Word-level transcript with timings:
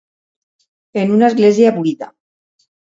En 1.03 1.13
una 1.19 1.29
església 1.33 1.77
buida. 1.79 2.13